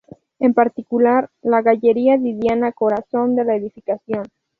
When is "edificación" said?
3.55-4.23